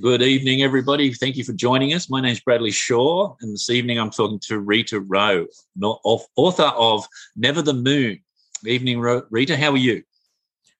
[0.00, 1.12] Good evening, everybody.
[1.12, 2.08] Thank you for joining us.
[2.08, 5.46] My name is Bradley Shaw, and this evening I'm talking to Rita Rowe,
[5.82, 8.18] author of Never the Moon.
[8.64, 9.58] Evening, Rita.
[9.58, 10.02] How are you?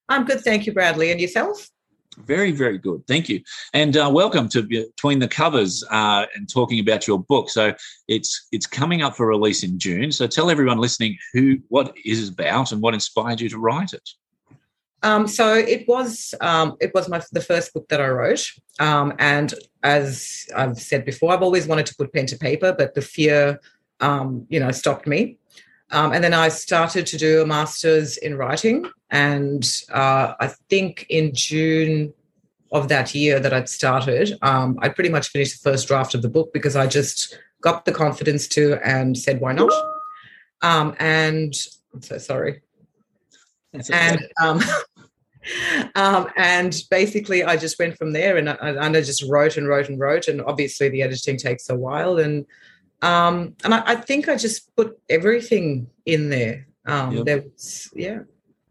[0.08, 1.10] I'm good, thank you, Bradley.
[1.10, 1.68] And yourself?
[2.24, 3.06] Very, very good.
[3.06, 3.42] Thank you.
[3.74, 7.50] And uh, welcome to Between the Covers uh, and talking about your book.
[7.50, 7.74] So
[8.08, 10.12] it's it's coming up for release in June.
[10.12, 14.08] So tell everyone listening who what is about and what inspired you to write it.
[15.02, 19.14] Um, so it was um, it was my the first book that I wrote, um,
[19.18, 23.00] and as I've said before, I've always wanted to put pen to paper, but the
[23.00, 23.60] fear,
[24.00, 25.38] um, you know, stopped me.
[25.92, 31.06] Um, and then I started to do a master's in writing, and uh, I think
[31.08, 32.12] in June
[32.70, 36.22] of that year that I'd started, um, I pretty much finished the first draft of
[36.22, 39.72] the book because I just got the confidence to and said, "Why not?"
[41.00, 41.54] and
[41.94, 42.60] I'm so sorry.
[43.72, 44.60] And um,
[45.94, 49.68] um, and basically, I just went from there, and I, and I just wrote and
[49.68, 52.46] wrote and wrote, and obviously the editing takes a while, and
[53.02, 56.66] um, and I, I think I just put everything in there.
[56.86, 57.24] Um, yep.
[57.24, 58.20] There was, yeah,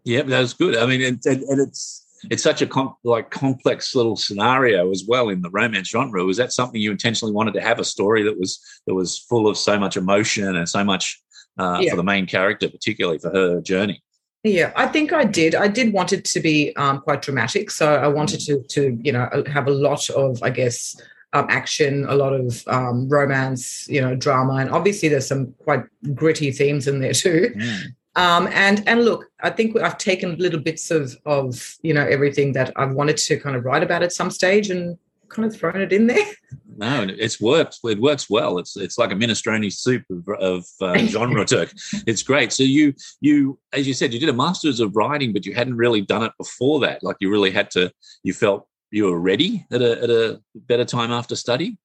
[0.03, 0.77] yeah, that was good.
[0.77, 5.05] I mean, and, and, and it's it's such a com- like complex little scenario as
[5.07, 6.23] well in the romance genre.
[6.23, 9.47] Was that something you intentionally wanted to have a story that was that was full
[9.47, 11.21] of so much emotion and so much
[11.57, 11.91] uh, yeah.
[11.91, 14.03] for the main character, particularly for her journey?
[14.43, 15.53] Yeah, I think I did.
[15.53, 19.11] I did want it to be um, quite dramatic, so I wanted to, to you
[19.11, 20.95] know, have a lot of, I guess,
[21.33, 25.83] um, action, a lot of um, romance, you know, drama, and obviously there's some quite
[26.15, 27.53] gritty themes in there too.
[27.55, 27.83] Mm.
[28.15, 32.53] Um, and and look, I think I've taken little bits of of you know everything
[32.53, 34.97] that I've wanted to kind of write about at some stage, and
[35.29, 36.25] kind of thrown it in there.
[36.79, 37.79] No, it's worked.
[37.83, 38.57] It works well.
[38.57, 41.73] It's it's like a minestrone soup of, of uh, genre Turk.
[42.07, 42.53] It's great.
[42.53, 45.75] So you you as you said, you did a master's of writing, but you hadn't
[45.75, 47.03] really done it before that.
[47.03, 47.91] Like you really had to.
[48.23, 51.77] You felt you were ready at a at a better time after study.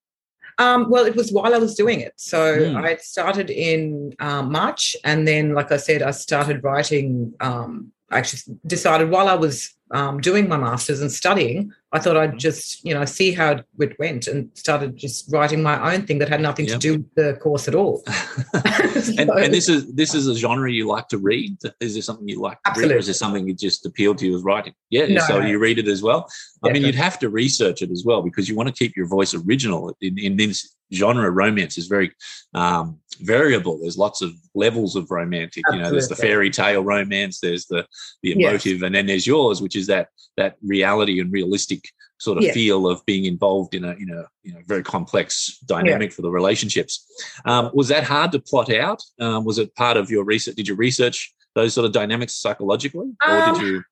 [0.59, 2.13] Um, well, it was while I was doing it.
[2.15, 2.77] So mm.
[2.77, 7.35] I started in um, March, and then, like I said, I started writing.
[7.41, 12.17] Um, I actually decided while I was um, doing my masters and studying, I thought
[12.17, 16.19] I'd just, you know, see how it went and started just writing my own thing
[16.19, 16.75] that had nothing yep.
[16.75, 18.03] to do with the course at all.
[18.05, 18.13] so,
[19.19, 21.57] and, and, this is this is a genre you like to read.
[21.81, 22.95] Is this something you like to absolutely.
[22.95, 24.75] read, or is this something that just appealed to you as writing?
[24.91, 26.29] Yeah, no, so you read it as well.
[26.65, 29.07] I mean, you'd have to research it as well because you want to keep your
[29.07, 31.31] voice original in, in this genre.
[31.31, 32.13] Romance is very
[32.55, 33.79] um, variable.
[33.79, 35.63] There's lots of levels of romantic.
[35.67, 35.79] Absolutely.
[35.79, 37.87] You know, there's the fairy tale romance, there's the
[38.23, 38.83] the emotive, yes.
[38.83, 43.05] and then there's yours, which is that that reality and realistic sort of feel of
[43.07, 46.17] being involved in a you know you know very complex dynamic yeah.
[46.17, 47.07] for the relationships.
[47.45, 49.03] Um, was that hard to plot out?
[49.21, 50.57] Um, was it part of your research?
[50.57, 53.83] Did you research those sort of dynamics psychologically, or um, did you?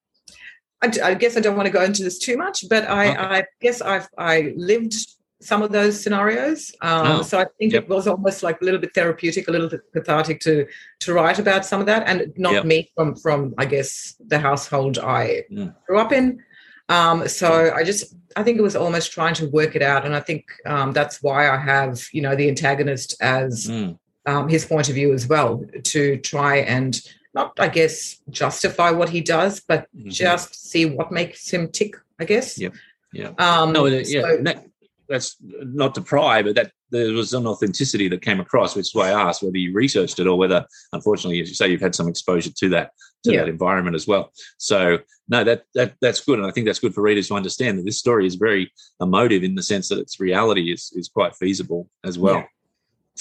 [0.83, 3.19] I, I, guess I don't want to go into this too much, but I, okay.
[3.19, 4.95] I guess I've I lived
[5.43, 6.73] some of those scenarios.
[6.81, 7.85] Um, oh, so I think yep.
[7.85, 10.67] it was almost like a little bit therapeutic, a little bit cathartic to
[11.01, 12.65] to write about some of that, and not yep.
[12.65, 15.75] me from from I guess the household I mm.
[15.87, 16.43] grew up in.
[16.89, 20.15] Um, so I just I think it was almost trying to work it out, and
[20.15, 23.99] I think um, that's why I have you know the antagonist as mm.
[24.25, 27.01] Um, his point of view as well to try and
[27.35, 30.11] not I guess justify what he does, but mm-hmm.
[30.11, 31.97] just see what makes him tick.
[32.21, 32.57] I guess.
[32.57, 32.69] Yeah.
[33.13, 33.33] Yeah.
[33.39, 34.23] Um, no, yeah.
[34.23, 34.63] So,
[35.09, 38.95] that's not to pry, but that there was an authenticity that came across, which is
[38.95, 41.95] why I asked whether you researched it or whether, unfortunately, as you say, you've had
[41.95, 42.93] some exposure to that
[43.25, 43.41] to yeah.
[43.41, 44.33] that environment as well.
[44.59, 44.99] So
[45.29, 47.85] no, that that that's good, and I think that's good for readers to understand that
[47.85, 51.89] this story is very emotive in the sense that its reality is is quite feasible
[52.05, 52.37] as well.
[52.37, 52.47] Yeah.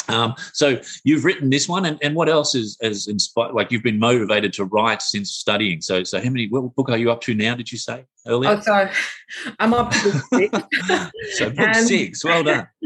[0.07, 3.53] Um, so you've written this one, and, and what else is has inspired?
[3.53, 5.81] Like you've been motivated to write since studying.
[5.81, 6.47] So so how many?
[6.47, 7.55] What book are you up to now?
[7.55, 8.51] Did you say earlier?
[8.51, 8.89] Oh, so
[9.59, 10.59] I'm up to book six.
[11.37, 12.23] so book and, six.
[12.23, 12.67] Well done.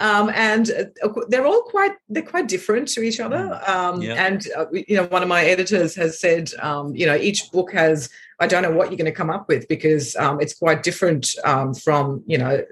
[0.00, 3.36] Um, and uh, they're all quite they're quite different to each other.
[3.38, 3.68] Mm.
[3.68, 4.26] Um, yeah.
[4.26, 7.72] And uh, you know, one of my editors has said, um, you know, each book
[7.72, 10.82] has I don't know what you're going to come up with because um, it's quite
[10.82, 12.64] different um, from you know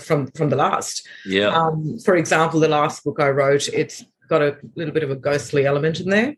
[0.00, 1.06] from from the last.
[1.24, 1.48] Yeah.
[1.48, 5.16] Um, for example, the last book I wrote, it's got a little bit of a
[5.16, 6.34] ghostly element in there.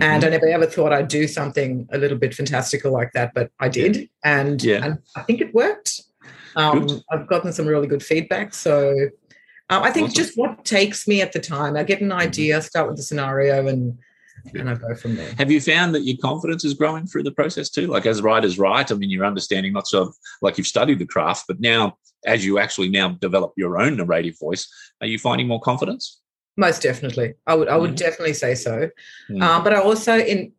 [0.00, 0.02] Mm-hmm.
[0.02, 3.50] And I never ever thought I'd do something a little bit fantastical like that, but
[3.58, 4.08] I did.
[4.24, 4.84] And, yeah.
[4.84, 6.02] and I think it worked.
[6.56, 8.54] Um, I've gotten some really good feedback.
[8.54, 8.94] So
[9.68, 10.24] um, I think awesome.
[10.24, 13.66] just what takes me at the time, I get an idea, start with the scenario,
[13.66, 13.98] and
[14.54, 15.32] and I go from there.
[15.38, 17.86] Have you found that your confidence is growing through the process too?
[17.86, 21.44] Like as writers write, I mean, you're understanding lots of like you've studied the craft,
[21.48, 21.96] but now
[22.26, 24.68] as you actually now develop your own narrative voice,
[25.00, 26.20] are you finding more confidence?
[26.56, 27.96] Most definitely, I would I would mm.
[27.96, 28.90] definitely say so.
[29.30, 29.42] Mm.
[29.42, 30.52] Um, but I also in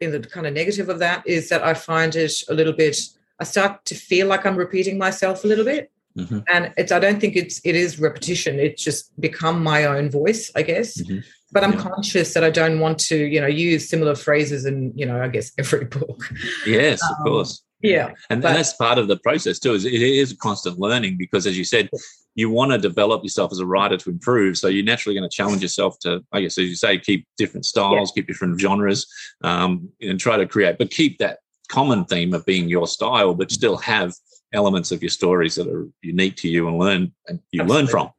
[0.00, 2.96] in the kind of negative of that is that I find it a little bit.
[3.40, 5.90] I start to feel like I'm repeating myself a little bit.
[6.16, 6.40] Mm-hmm.
[6.52, 8.58] And it's I don't think it's it is repetition.
[8.58, 11.00] It's just become my own voice, I guess.
[11.00, 11.20] Mm-hmm.
[11.52, 11.82] But I'm yeah.
[11.82, 15.28] conscious that I don't want to, you know, use similar phrases in, you know, I
[15.28, 16.24] guess every book.
[16.66, 17.62] Yes, um, of course.
[17.82, 18.12] Yeah.
[18.30, 21.46] And, but, and, that's part of the process too, is it is constant learning because
[21.46, 21.90] as you said,
[22.34, 24.56] you want to develop yourself as a writer to improve.
[24.56, 27.66] So you're naturally going to challenge yourself to, I guess, as you say, keep different
[27.66, 28.20] styles, yeah.
[28.20, 29.06] keep different genres,
[29.44, 33.50] um, and try to create, but keep that common theme of being your style, but
[33.50, 34.14] still have
[34.52, 37.76] elements of your stories that are unique to you and learn and you Absolutely.
[37.76, 38.10] learn from.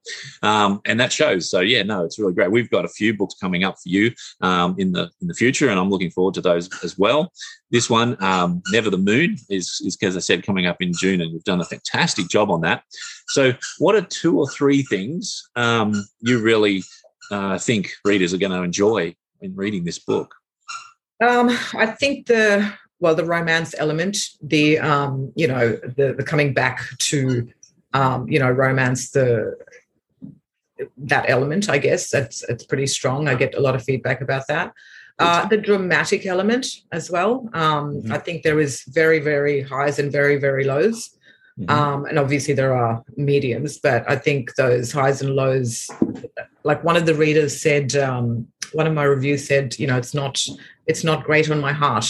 [0.41, 1.49] Um, and that shows.
[1.49, 2.51] So yeah no it's really great.
[2.51, 5.69] We've got a few books coming up for you um, in the in the future
[5.69, 7.31] and i'm looking forward to those as well.
[7.71, 11.21] This one um, never the moon is is as i said coming up in june
[11.21, 12.83] and you've done a fantastic job on that.
[13.27, 16.83] So what are two or three things um, you really
[17.31, 20.33] uh, think readers are going to enjoy in reading this book?
[21.23, 25.65] Um, I think the well the romance element the um you know
[25.97, 27.47] the the coming back to
[27.93, 29.55] um you know romance the
[30.97, 32.09] that element i guess.
[32.09, 33.27] That's it's pretty strong.
[33.27, 34.73] I get a lot of feedback about that.
[35.19, 37.47] Uh, the dramatic element as well.
[37.53, 38.11] Um, mm-hmm.
[38.11, 40.99] i think there is very very highs and very very lows.
[41.59, 41.69] Mm-hmm.
[41.69, 45.87] um, and obviously there are mediums but i think those highs and lows
[46.63, 48.47] like one of the readers said um,
[48.79, 50.35] one of my reviews said you know it's not
[50.87, 52.07] it's not great on my heart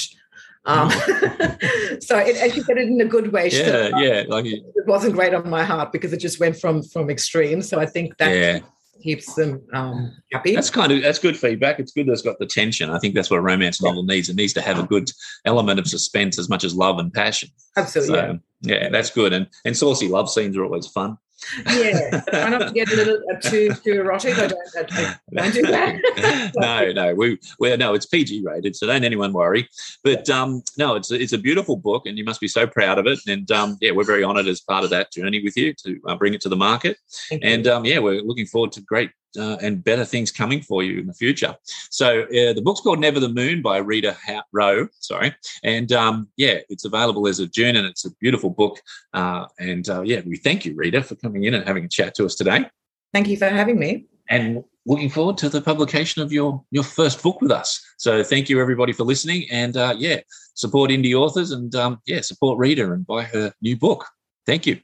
[0.65, 0.89] um,
[2.00, 3.50] so it, and she said it in a good way.
[3.50, 4.24] yeah, yeah.
[4.27, 7.68] Like it wasn't great on my heart because it just went from from extremes.
[7.68, 8.60] So I think that yeah.
[9.01, 10.56] keeps them um, happy.
[10.56, 11.80] That's kind of that's good feedback.
[11.80, 12.89] It's good that it's got the tension.
[12.89, 14.30] I think that's what a romance novel needs.
[14.30, 15.10] It needs to have a good
[15.45, 17.50] element of suspense as much as love and passion.
[17.75, 18.15] Absolutely.
[18.15, 18.75] So, yeah.
[18.75, 19.33] yeah, that's good.
[19.33, 21.18] And and saucy love scenes are always fun
[21.67, 24.37] yeah, try not to get a little uh, too too erotic.
[24.37, 26.51] I don't, I don't do that.
[26.55, 29.67] no, no, we we no, it's PG rated, so don't anyone worry.
[30.03, 33.07] But um, no, it's it's a beautiful book, and you must be so proud of
[33.07, 33.19] it.
[33.27, 36.15] And um, yeah, we're very honoured as part of that journey with you to uh,
[36.15, 36.97] bring it to the market.
[37.41, 41.00] and um, yeah, we're looking forward to great uh, and better things coming for you
[41.00, 41.56] in the future.
[41.89, 44.15] So uh, the book's called Never the Moon by Rita
[44.51, 44.88] Rowe.
[45.00, 48.80] Sorry, and um, yeah, it's available as of June, and it's a beautiful book.
[49.13, 52.15] Uh, and uh, yeah, we thank you, Rita, for coming in and having a chat
[52.15, 52.65] to us today.
[53.13, 54.06] Thank you for having me.
[54.30, 57.81] And looking forward to the publication of your your first book with us.
[57.97, 60.21] So thank you everybody for listening, and uh, yeah,
[60.53, 64.06] support indie authors, and um, yeah, support Rita and buy her new book.
[64.45, 64.79] Thank you.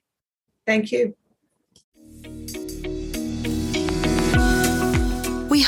[0.65, 1.15] Thank you.